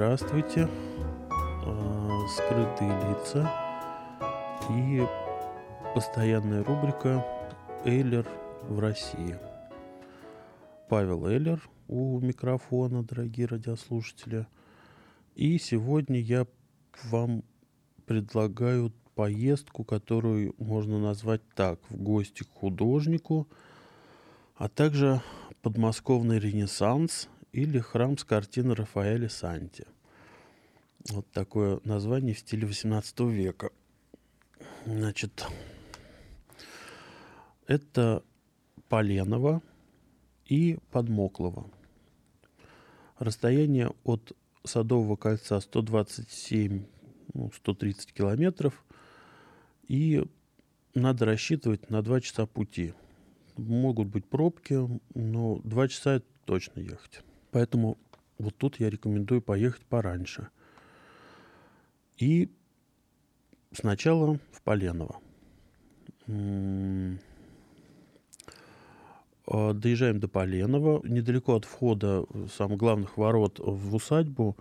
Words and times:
здравствуйте, 0.00 0.66
А, 1.28 2.26
скрытые 2.26 2.90
лица 3.10 3.52
и 4.70 5.06
постоянная 5.94 6.64
рубрика 6.64 7.22
Эйлер 7.84 8.26
в 8.62 8.78
России. 8.78 9.36
Павел 10.88 11.26
Эйлер 11.26 11.60
у 11.86 12.18
микрофона, 12.18 13.02
дорогие 13.02 13.46
радиослушатели. 13.46 14.46
И 15.34 15.58
сегодня 15.58 16.18
я 16.18 16.46
вам 17.10 17.44
предлагаю 18.06 18.94
поездку, 19.14 19.84
которую 19.84 20.54
можно 20.56 20.98
назвать 20.98 21.42
так, 21.54 21.78
в 21.90 22.02
гости 22.02 22.42
к 22.42 22.48
художнику, 22.54 23.46
а 24.56 24.70
также 24.70 25.20
подмосковный 25.60 26.38
ренессанс 26.38 27.28
или 27.52 27.78
храм 27.78 28.16
с 28.16 28.24
картины 28.24 28.74
Рафаэля 28.74 29.28
Санти. 29.28 29.86
Вот 31.08 31.30
такое 31.32 31.80
название 31.84 32.34
в 32.34 32.38
стиле 32.38 32.66
18 32.66 33.20
века. 33.20 33.70
Значит, 34.84 35.46
это 37.66 38.22
Поленово 38.88 39.62
и 40.44 40.78
Подмоклово. 40.90 41.70
Расстояние 43.18 43.92
от 44.04 44.36
Садового 44.64 45.16
кольца 45.16 45.60
127, 45.60 46.84
ну, 47.34 47.50
130 47.54 48.12
километров. 48.12 48.84
И 49.88 50.24
надо 50.94 51.24
рассчитывать 51.24 51.90
на 51.90 52.02
2 52.02 52.20
часа 52.20 52.46
пути. 52.46 52.94
Могут 53.56 54.08
быть 54.08 54.26
пробки, 54.26 54.78
но 55.14 55.60
2 55.64 55.88
часа 55.88 56.22
точно 56.44 56.80
ехать. 56.80 57.22
Поэтому 57.50 57.98
вот 58.38 58.56
тут 58.56 58.80
я 58.80 58.90
рекомендую 58.90 59.42
поехать 59.42 59.84
пораньше. 59.86 60.48
И 62.18 62.50
сначала 63.72 64.38
в 64.52 64.62
Поленово. 64.62 65.18
А, 69.46 69.72
Доезжаем 69.74 70.20
до 70.20 70.28
Поленова. 70.28 71.00
Недалеко 71.06 71.56
от 71.56 71.64
входа 71.64 72.24
э, 72.32 72.46
самых 72.56 72.78
главных 72.78 73.16
ворот 73.16 73.58
в 73.58 73.94
усадьбу 73.94 74.56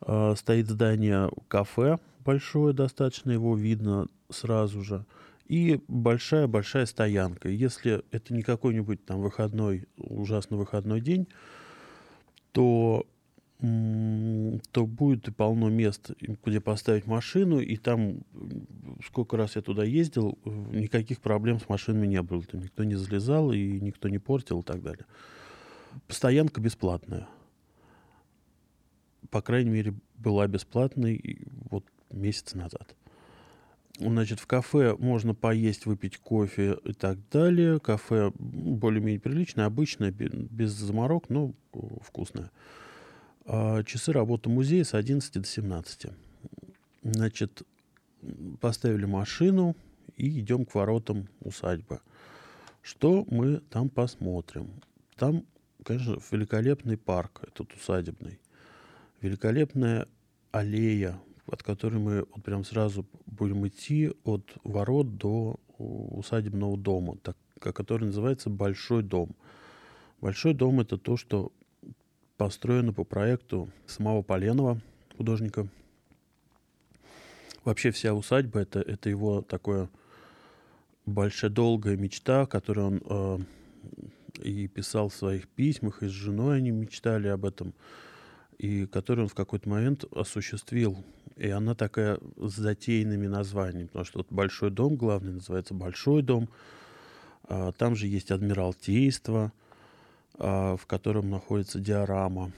а, 0.00 0.34
стоит 0.34 0.68
здание 0.68 1.30
кафе 1.48 1.98
большое 2.24 2.74
достаточно, 2.74 3.30
его 3.30 3.56
видно 3.56 4.08
сразу 4.30 4.82
же. 4.82 5.04
И 5.46 5.82
большая-большая 5.88 6.86
стоянка. 6.86 7.48
Если 7.48 8.02
это 8.10 8.32
не 8.32 8.42
какой-нибудь 8.42 9.04
там 9.04 9.20
выходной, 9.20 9.86
ужасно 9.98 10.56
выходной 10.56 11.00
день, 11.02 11.28
то, 12.54 13.04
то 13.58 14.86
будет 14.86 15.36
полно 15.36 15.68
мест, 15.70 16.12
где 16.44 16.60
поставить 16.60 17.06
машину, 17.06 17.58
и 17.58 17.76
там, 17.76 18.20
сколько 19.04 19.36
раз 19.36 19.56
я 19.56 19.62
туда 19.62 19.82
ездил, 19.82 20.38
э, 20.44 20.50
никаких 20.50 21.20
проблем 21.20 21.58
с 21.58 21.68
машинами 21.68 22.06
не 22.06 22.22
было. 22.22 22.44
Там 22.44 22.60
никто 22.60 22.84
не 22.84 22.94
залезал, 22.94 23.50
и 23.50 23.80
никто 23.80 24.08
не 24.08 24.18
портил, 24.18 24.60
и 24.60 24.62
так 24.62 24.82
далее. 24.82 25.04
Стоянка 26.08 26.60
бесплатная. 26.60 27.26
По 29.30 29.42
крайней 29.42 29.70
мере, 29.70 29.94
была 30.16 30.46
бесплатной 30.46 31.40
вот 31.70 31.84
месяц 32.10 32.54
назад. 32.54 32.94
Значит, 33.98 34.40
в 34.40 34.46
кафе 34.46 34.96
можно 34.98 35.34
поесть, 35.34 35.86
выпить 35.86 36.18
кофе 36.18 36.76
и 36.84 36.92
так 36.92 37.18
далее. 37.30 37.78
Кафе 37.78 38.32
более-менее 38.34 39.20
приличное, 39.20 39.66
обычное, 39.66 40.10
бе- 40.10 40.28
без 40.28 40.72
заморок, 40.72 41.30
но 41.30 41.54
э, 41.72 41.78
вкусное. 42.02 42.50
А 43.46 43.84
Часы 43.84 44.12
работы 44.12 44.48
музея 44.48 44.82
с 44.82 44.94
11 44.94 45.32
до 45.34 45.46
17. 45.46 46.06
Значит, 47.02 47.62
поставили 48.60 49.04
машину 49.04 49.76
и 50.16 50.40
идем 50.40 50.64
к 50.64 50.74
воротам 50.74 51.28
усадьбы. 51.40 52.00
Что 52.82 53.24
мы 53.30 53.58
там 53.70 53.88
посмотрим? 53.90 54.70
Там, 55.16 55.44
конечно, 55.84 56.18
великолепный 56.30 56.96
парк, 56.96 57.42
этот 57.46 57.72
усадебный. 57.74 58.40
Великолепная 59.20 60.08
аллея, 60.50 61.20
от 61.46 61.62
которой 61.62 61.98
мы 61.98 62.26
вот 62.34 62.42
прям 62.42 62.64
сразу 62.64 63.06
будем 63.34 63.66
идти 63.66 64.12
от 64.24 64.54
ворот 64.64 65.16
до 65.16 65.56
усадебного 65.78 66.76
дома, 66.76 67.16
так, 67.22 67.36
который 67.58 68.06
называется 68.06 68.50
Большой 68.50 69.02
дом. 69.02 69.34
Большой 70.20 70.54
дом 70.54 70.80
это 70.80 70.96
то, 70.96 71.16
что 71.16 71.52
построено 72.36 72.92
по 72.92 73.04
проекту 73.04 73.68
самого 73.86 74.22
Поленова, 74.22 74.80
художника. 75.16 75.68
Вообще 77.64 77.90
вся 77.90 78.14
усадьба 78.14 78.60
это, 78.60 78.80
это 78.80 79.08
его 79.08 79.42
такое 79.42 79.88
большая 81.06 81.50
долгая 81.50 81.96
мечта, 81.96 82.46
которую 82.46 82.86
он 82.86 83.02
э, 83.08 83.38
и 84.42 84.68
писал 84.68 85.08
в 85.08 85.14
своих 85.14 85.48
письмах, 85.48 86.02
и 86.02 86.08
с 86.08 86.10
женой 86.10 86.58
они 86.58 86.70
мечтали 86.70 87.28
об 87.28 87.44
этом, 87.44 87.74
и 88.58 88.86
которую 88.86 89.24
он 89.24 89.28
в 89.28 89.34
какой-то 89.34 89.68
момент 89.68 90.04
осуществил. 90.12 91.04
И 91.36 91.48
она 91.48 91.74
такая 91.74 92.18
с 92.36 92.54
затейными 92.54 93.26
названиями, 93.26 93.86
потому 93.86 94.04
что 94.04 94.18
вот 94.18 94.28
большой 94.30 94.70
дом 94.70 94.96
главный 94.96 95.32
называется 95.32 95.74
Большой 95.74 96.22
дом, 96.22 96.48
а, 97.48 97.72
там 97.72 97.96
же 97.96 98.06
есть 98.06 98.30
Адмиралтейство, 98.30 99.52
а, 100.38 100.76
в 100.76 100.86
котором 100.86 101.30
находится 101.30 101.80
диорама. 101.80 102.52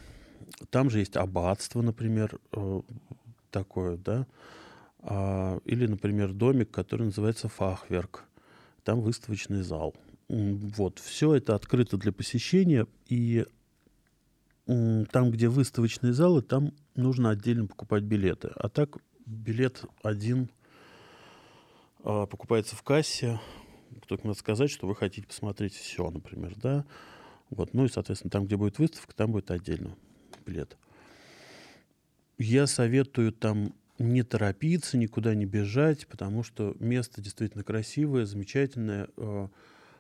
Там 0.71 0.91
же 0.91 0.99
есть 0.99 1.17
аббатство, 1.17 1.83
например, 1.83 2.39
э, 2.53 2.81
такое, 3.51 3.97
да, 3.97 4.27
А, 5.09 5.61
или, 5.65 5.87
например, 5.87 6.33
домик, 6.33 6.71
который 6.71 7.07
называется 7.07 7.49
Фахверк. 7.49 8.25
Там 8.83 9.01
выставочный 9.01 9.63
зал. 9.63 9.95
Вот, 10.29 10.99
все 10.99 11.35
это 11.35 11.55
открыто 11.55 11.97
для 11.97 12.11
посещения, 12.13 12.87
и 13.09 13.47
там, 14.67 15.31
где 15.31 15.49
выставочные 15.49 16.13
залы, 16.13 16.43
там 16.43 16.73
нужно 16.97 17.31
отдельно 17.31 17.67
покупать 17.67 18.03
билеты. 18.03 18.51
А 18.57 18.69
так 18.69 18.99
билет 19.25 19.85
один 20.03 20.51
а, 22.03 22.27
покупается 22.27 22.75
в 22.75 22.83
кассе. 22.83 23.41
Только 24.09 24.27
надо 24.27 24.39
сказать, 24.39 24.71
что 24.71 24.87
вы 24.89 24.97
хотите 24.97 25.27
посмотреть 25.27 25.75
все, 25.75 26.11
например, 26.11 26.55
да. 26.57 26.85
Вот, 27.51 27.75
ну 27.75 27.85
и, 27.85 27.89
соответственно, 27.89 28.31
там, 28.31 28.47
где 28.47 28.57
будет 28.57 28.79
выставка, 28.79 29.15
там 29.15 29.31
будет 29.31 29.53
отдельно 29.53 29.97
билет. 30.45 30.77
Я 32.39 32.67
советую 32.67 33.33
там 33.33 33.73
не 33.99 34.25
торопиться, 34.25 34.99
никуда 34.99 35.35
не 35.35 35.47
бежать, 35.47 36.09
потому 36.09 36.43
что 36.43 36.77
место 36.81 37.23
действительно 37.23 37.63
красивое, 37.63 38.27
замечательное. 38.27 39.09
э, 39.17 39.49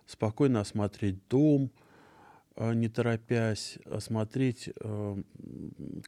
Спокойно 0.06 0.60
осмотреть 0.60 1.18
дом, 1.28 1.64
э, 1.64 1.85
не 2.56 2.88
торопясь, 2.88 3.78
осмотреть 3.84 4.70
э, 4.80 5.22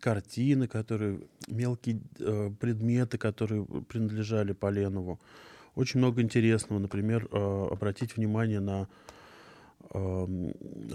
картины, 0.00 0.66
которые, 0.66 1.20
мелкие 1.46 2.00
э, 2.18 2.50
предметы, 2.58 3.18
которые 3.18 3.64
принадлежали 3.64 4.52
Поленову. 4.52 5.20
Очень 5.74 5.98
много 6.00 6.22
интересного. 6.22 6.78
Например, 6.78 7.28
э, 7.30 7.68
обратить 7.70 8.16
внимание 8.16 8.60
на 8.60 8.88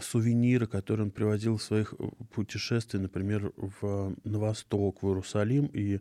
сувениры, 0.01 0.67
которые 0.67 1.05
он 1.05 1.11
привозил 1.11 1.57
в 1.57 1.63
своих 1.63 1.95
э, 1.97 2.09
путешествиях, 2.31 3.01
например, 3.03 3.51
в, 3.57 4.15
на 4.23 4.39
восток, 4.39 5.01
в 5.01 5.07
Иерусалим. 5.07 5.65
И, 5.73 5.99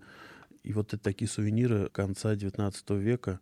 и 0.62 0.72
вот 0.72 0.92
это 0.92 1.02
такие 1.02 1.28
сувениры 1.28 1.88
конца 1.88 2.34
XIX 2.34 2.98
века, 2.98 3.40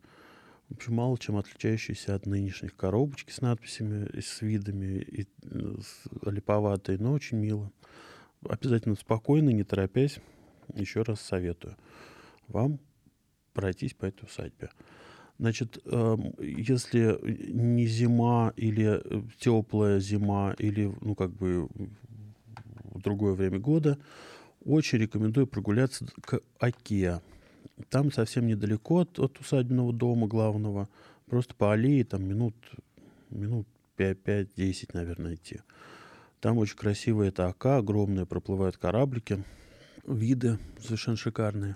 в 0.71 0.75
общем, 0.75 0.95
мало 0.95 1.17
чем 1.17 1.37
отличающиеся 1.37 2.15
от 2.15 2.25
нынешних 2.25 2.75
коробочки 2.75 3.31
с 3.31 3.41
надписями, 3.41 4.19
с 4.19 4.41
видами, 4.41 4.99
и 5.01 5.27
э, 5.43 5.75
с- 5.81 6.29
липоватые, 6.29 6.97
но 6.97 7.11
очень 7.11 7.37
мило. 7.37 7.71
Обязательно 8.47 8.95
спокойно, 8.95 9.49
не 9.49 9.63
торопясь, 9.63 10.19
еще 10.73 11.01
раз 11.03 11.21
советую 11.21 11.75
вам 12.47 12.79
пройтись 13.53 13.93
по 13.93 14.05
этой 14.05 14.25
усадьбе. 14.25 14.69
Значит, 15.37 15.79
эм, 15.85 16.33
если 16.39 17.19
не 17.51 17.85
зима 17.87 18.53
или 18.55 19.01
теплая 19.39 19.99
зима, 19.99 20.53
или, 20.57 20.93
ну, 21.01 21.15
как 21.15 21.31
бы 21.31 21.67
другое 22.95 23.33
время 23.33 23.59
года, 23.59 23.97
очень 24.63 24.99
рекомендую 24.99 25.47
прогуляться 25.47 26.05
к 26.21 26.41
Оке. 26.59 27.21
Там 27.89 28.11
совсем 28.11 28.47
недалеко 28.47 28.99
от, 28.99 29.19
от 29.19 29.39
усадебного 29.39 29.93
дома 29.93 30.27
главного, 30.27 30.89
просто 31.27 31.55
по 31.55 31.73
аллее, 31.73 32.03
там 32.03 32.23
минут, 32.23 32.55
минут 33.29 33.67
5-10, 33.97 34.89
наверное, 34.93 35.35
идти. 35.35 35.61
Там 36.39 36.57
очень 36.57 36.77
красивая 36.77 37.27
эта 37.27 37.47
Ока, 37.47 37.77
огромная, 37.77 38.25
проплывают 38.25 38.77
кораблики, 38.77 39.43
виды 40.05 40.57
совершенно 40.79 41.17
шикарные. 41.17 41.75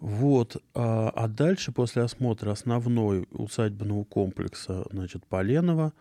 Вот. 0.00 0.62
А, 0.74 1.10
а 1.10 1.28
дальше, 1.28 1.72
после 1.72 2.02
осмотра 2.02 2.50
основной 2.50 3.26
усадебного 3.30 4.04
комплекса, 4.04 4.86
значит, 4.90 5.26
Поленова, 5.26 5.92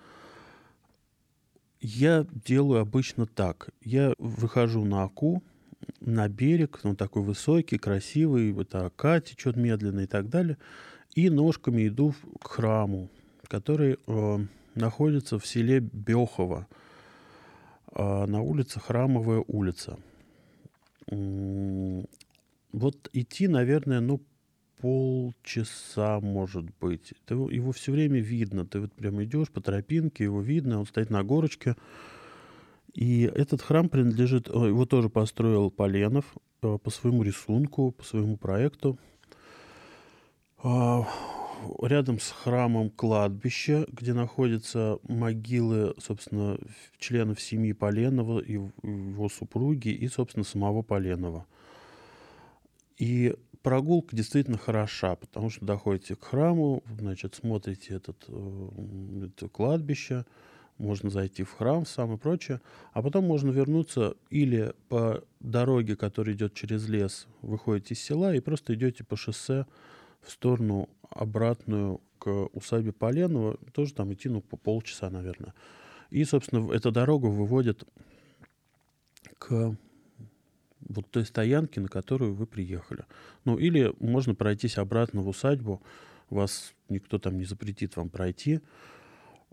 я 1.81 2.25
делаю 2.45 2.81
обычно 2.81 3.25
так. 3.25 3.69
Я 3.81 4.13
выхожу 4.17 4.85
на 4.85 5.03
Аку, 5.03 5.43
на 5.99 6.27
берег, 6.27 6.79
он 6.83 6.95
такой 6.95 7.23
высокий, 7.23 7.77
красивый, 7.77 8.59
это 8.59 8.85
Ака 8.85 9.21
течет 9.21 9.55
медленно 9.55 10.01
и 10.01 10.07
так 10.07 10.29
далее, 10.29 10.57
и 11.15 11.29
ножками 11.29 11.87
иду 11.87 12.13
к 12.41 12.47
храму, 12.47 13.09
который 13.47 13.97
э, 14.05 14.39
находится 14.75 15.39
в 15.39 15.45
селе 15.45 15.79
Бехово, 15.79 16.67
э, 17.93 18.25
на 18.25 18.41
улице 18.41 18.79
Храмовая 18.79 19.43
улица. 19.47 19.97
Вот 21.07 23.09
идти, 23.13 23.47
наверное, 23.47 23.99
ну, 23.99 24.21
полчаса, 24.83 26.19
может 26.19 26.65
быть. 26.81 27.13
Ты, 27.25 27.35
его 27.35 27.71
все 27.71 27.93
время 27.93 28.19
видно. 28.19 28.65
Ты 28.65 28.81
вот 28.81 28.93
прям 28.93 29.23
идешь 29.23 29.49
по 29.49 29.61
тропинке, 29.61 30.25
его 30.25 30.41
видно, 30.41 30.79
он 30.79 30.85
стоит 30.85 31.09
на 31.09 31.23
горочке. 31.23 31.77
И 32.93 33.23
этот 33.23 33.61
храм 33.61 33.89
принадлежит, 33.89 34.47
его 34.47 34.85
тоже 34.85 35.09
построил 35.09 35.71
Поленов 35.71 36.25
э, 36.61 36.77
по 36.77 36.89
своему 36.91 37.23
рисунку, 37.23 37.91
по 37.91 38.03
своему 38.03 38.37
проекту. 38.37 38.99
А, 40.61 41.07
рядом 41.81 42.19
с 42.19 42.29
храмом 42.31 42.89
кладбище, 42.89 43.85
где 43.91 44.13
находятся 44.13 44.99
могилы, 45.03 45.95
собственно, 45.97 46.57
членов 46.99 47.41
семьи 47.41 47.73
Поленова, 47.73 48.39
его 48.41 49.27
супруги, 49.29 49.89
и, 49.89 50.07
собственно, 50.07 50.43
самого 50.43 50.83
Поленова. 50.83 51.45
И 52.97 53.35
прогулка 53.63 54.15
действительно 54.15 54.57
хороша, 54.57 55.15
потому 55.15 55.49
что 55.49 55.65
доходите 55.65 56.15
к 56.15 56.23
храму, 56.23 56.83
значит, 56.99 57.35
смотрите 57.35 57.95
этот, 57.95 58.23
э, 58.27 58.69
это 59.25 59.49
кладбище, 59.49 60.25
можно 60.77 61.09
зайти 61.09 61.43
в 61.43 61.51
храм 61.51 61.85
сам 61.85 62.13
и 62.13 62.17
прочее, 62.17 62.61
а 62.93 63.01
потом 63.01 63.25
можно 63.25 63.51
вернуться 63.51 64.15
или 64.29 64.73
по 64.89 65.23
дороге, 65.39 65.95
которая 65.95 66.35
идет 66.35 66.53
через 66.53 66.87
лес, 66.87 67.27
выходите 67.41 67.93
из 67.93 68.01
села 68.01 68.35
и 68.35 68.39
просто 68.39 68.73
идете 68.73 69.03
по 69.03 69.15
шоссе 69.15 69.65
в 70.21 70.31
сторону 70.31 70.89
обратную 71.09 72.01
к 72.17 72.47
усадьбе 72.53 72.93
Поленова, 72.93 73.57
тоже 73.73 73.93
там 73.93 74.13
идти, 74.13 74.29
ну, 74.29 74.41
по 74.41 74.57
полчаса, 74.57 75.09
наверное. 75.09 75.53
И, 76.09 76.23
собственно, 76.23 76.71
эта 76.71 76.91
дорога 76.91 77.27
выводит 77.27 77.83
к 79.37 79.75
вот 80.79 81.09
той 81.11 81.25
стоянке, 81.25 81.81
на 81.81 81.87
которую 81.87 82.33
вы 82.33 82.45
приехали. 82.45 83.05
Ну, 83.45 83.57
или 83.57 83.93
можно 83.99 84.35
пройтись 84.35 84.77
обратно 84.77 85.21
в 85.21 85.27
усадьбу, 85.27 85.81
вас 86.29 86.73
никто 86.89 87.19
там 87.19 87.37
не 87.37 87.45
запретит 87.45 87.95
вам 87.95 88.09
пройти 88.09 88.61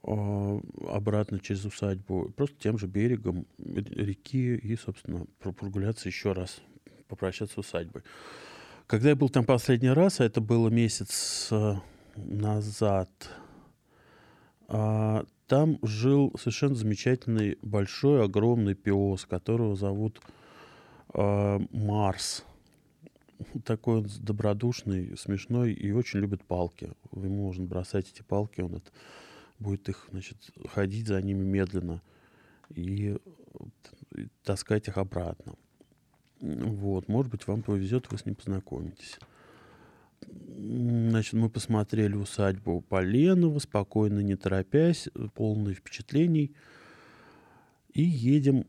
обратно 0.03 1.41
через 1.41 1.65
усадьбу, 1.65 2.33
просто 2.37 2.57
тем 2.59 2.79
же 2.79 2.87
берегом 2.87 3.47
реки 3.59 4.57
и, 4.57 4.77
собственно, 4.77 5.27
прогуляться 5.39 6.09
еще 6.09 6.33
раз, 6.33 6.61
попрощаться 7.09 7.57
с 7.57 7.59
усадьбой. 7.59 8.03
Когда 8.87 9.11
я 9.11 9.17
был 9.17 9.29
там 9.29 9.45
последний 9.45 9.91
раз, 9.91 10.21
а 10.21 10.25
это 10.25 10.41
было 10.41 10.69
месяц 10.69 11.49
э, 11.53 11.75
назад, 12.17 13.11
э, 14.69 15.25
там 15.47 15.79
жил 15.83 16.33
совершенно 16.39 16.75
замечательный 16.75 17.57
большой, 17.63 18.25
огромный 18.25 18.75
пес, 18.75 19.27
которого 19.27 19.77
зовут 19.77 20.21
э, 21.15 21.59
Марс. 21.71 22.45
Такой 23.65 23.99
он 23.99 24.09
добродушный, 24.21 25.17
смешной 25.17 25.73
и 25.73 25.93
очень 25.93 26.19
любит 26.19 26.43
палки. 26.45 26.91
Ему 27.13 27.47
можно 27.47 27.65
бросать 27.65 28.11
эти 28.13 28.23
палки, 28.23 28.61
он 28.61 28.75
это, 28.75 28.91
будет 29.61 29.89
их, 29.89 30.09
значит, 30.11 30.37
ходить 30.69 31.07
за 31.07 31.23
ними 31.23 31.45
медленно 31.45 32.03
и, 32.71 33.17
и 34.17 34.29
таскать 34.43 34.89
их 34.89 34.99
обратно. 34.99 35.55
Вот, 36.41 37.09
может 37.09 37.31
быть, 37.31 37.47
вам 37.47 37.63
повезет, 37.63 38.11
вы 38.11 38.19
с 38.19 38.25
ним 38.25 38.35
познакомитесь. 38.35 39.19
Значит, 40.27 41.35
мы 41.35 41.51
посмотрели 41.51 42.15
усадьбу 42.15 42.81
Поленова, 42.81 43.59
спокойно, 43.59 44.21
не 44.21 44.37
торопясь, 44.37 45.09
полные 45.35 45.75
впечатлений. 45.75 46.55
И 47.93 48.03
едем 48.03 48.67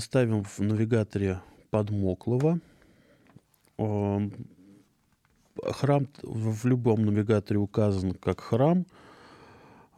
ставим 0.00 0.44
в 0.44 0.58
навигаторе 0.58 1.40
Подмоклова. 1.70 2.60
Храм 5.62 6.08
в 6.22 6.66
любом 6.66 7.04
навигаторе 7.04 7.58
указан 7.58 8.12
как 8.12 8.40
храм. 8.40 8.86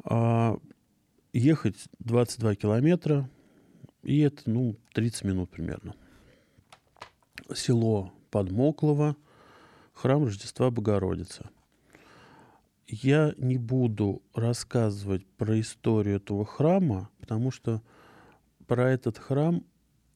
А, 0.05 0.59
ехать 1.33 1.77
22 2.01 2.55
километра, 2.57 3.29
и 4.03 4.21
это, 4.21 4.43
ну, 4.47 4.77
30 4.95 5.25
минут 5.25 5.51
примерно. 5.51 5.95
Село 7.55 8.13
Подмоклово, 8.31 9.17
храм 9.93 10.25
Рождества 10.25 10.71
Богородицы. 10.71 11.49
Я 12.87 13.35
не 13.39 13.59
буду 13.59 14.23
рассказывать 14.35 15.27
про 15.37 15.61
историю 15.61 16.17
этого 16.17 16.45
храма, 16.45 17.09
потому 17.21 17.51
что 17.51 17.83
про 18.67 18.91
этот 18.91 19.19
храм 19.19 19.65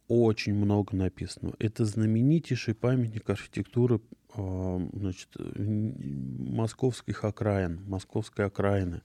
очень 0.09 0.55
много 0.55 0.97
написано. 0.97 1.53
Это 1.59 1.85
знаменитейший 1.85 2.75
памятник 2.75 3.29
архитектуры 3.29 4.01
э, 4.35 4.89
значит, 4.93 5.29
московских 5.39 7.25
окраин, 7.25 7.83
московской 7.87 8.47
окраины, 8.47 9.03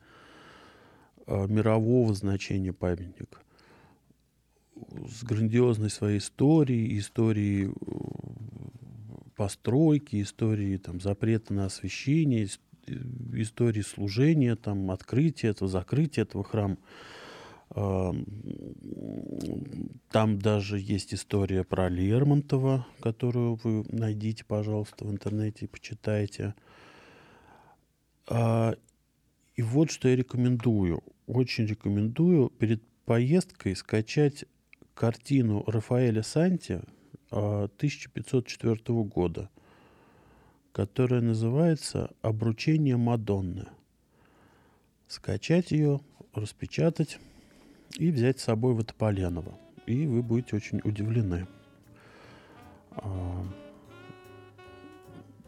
мирового 1.27 2.13
значения 2.13 2.73
памятник 2.73 3.41
с 5.07 5.23
грандиозной 5.23 5.89
своей 5.89 6.19
историей, 6.19 6.97
историей 6.97 7.69
э, 7.69 7.71
постройки, 9.35 10.21
историей 10.21 10.77
там, 10.77 10.99
запрета 10.99 11.53
на 11.53 11.65
освещение, 11.65 12.47
истории 13.33 13.81
служения, 13.81 14.55
там, 14.55 14.91
открытия 14.91 15.49
этого, 15.49 15.69
закрытия 15.69 16.23
этого 16.23 16.43
храма. 16.43 16.77
Там 20.09 20.39
даже 20.39 20.77
есть 20.77 21.13
история 21.13 21.63
про 21.63 21.87
Лермонтова, 21.87 22.85
которую 22.99 23.55
вы 23.63 23.85
найдите, 23.87 24.43
пожалуйста, 24.43 25.05
в 25.05 25.11
интернете 25.11 25.65
и 25.65 25.67
почитайте. 25.69 26.53
А, 28.27 28.75
и 29.55 29.61
вот 29.61 29.89
что 29.89 30.09
я 30.09 30.17
рекомендую. 30.17 31.01
Очень 31.27 31.65
рекомендую 31.65 32.49
перед 32.49 32.81
поездкой 33.05 33.75
скачать 33.75 34.45
картину 34.93 35.63
Рафаэля 35.67 36.23
Санти 36.23 36.81
1504 37.29 38.77
а, 38.87 38.91
года, 39.03 39.49
которая 40.71 41.21
называется 41.21 42.11
«Обручение 42.21 42.97
Мадонны». 42.97 43.67
Скачать 45.07 45.71
ее, 45.71 46.01
распечатать 46.33 47.19
и 47.97 48.11
взять 48.11 48.39
с 48.39 48.43
собой 48.43 48.73
в 48.73 48.83
Тополяново. 48.83 49.57
И 49.85 50.07
вы 50.07 50.21
будете 50.21 50.55
очень 50.55 50.81
удивлены. 50.83 51.47
А, 52.91 53.45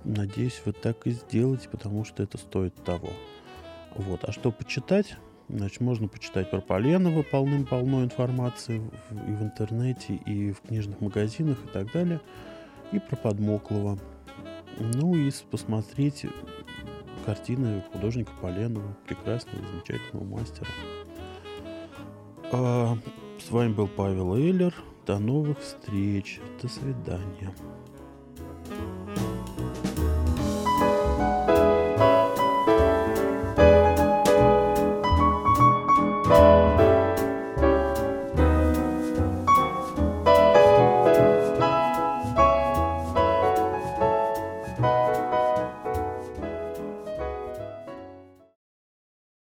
надеюсь, 0.04 0.62
вы 0.66 0.74
так 0.74 1.08
и 1.08 1.12
сделаете, 1.12 1.70
потому 1.70 2.04
что 2.06 2.24
это 2.24 2.38
стоит 2.38 2.76
того. 2.84 3.12
Вот. 3.96 4.24
А 4.24 4.32
что 4.32 4.52
почитать? 4.52 5.18
Значит, 5.50 5.82
можно 5.82 6.08
почитать 6.08 6.50
про 6.50 6.62
Поленова 6.62 7.22
полным-полно 7.24 8.04
информации 8.04 8.82
в, 9.10 9.30
и 9.30 9.34
в 9.34 9.44
интернете, 9.44 10.16
и 10.16 10.52
в 10.52 10.62
книжных 10.62 11.02
магазинах 11.02 11.58
и 11.64 11.68
так 11.68 11.92
далее. 11.92 12.22
И 12.92 13.00
про 13.00 13.16
Подмоклова. 13.16 14.00
Ну 14.80 15.16
и 15.16 15.32
посмотреть 15.52 16.26
картины 17.26 17.84
художника 17.92 18.32
Поленова, 18.42 18.96
прекрасного, 19.08 19.66
замечательного 19.68 20.26
мастера. 20.26 20.68
А, 22.52 22.98
с 23.40 23.52
вами 23.52 23.74
был 23.74 23.88
Павел 23.88 24.36
Эйлер. 24.36 24.74
До 25.06 25.20
новых 25.20 25.60
встреч. 25.60 26.40
До 26.62 26.70
свидания. 26.70 27.54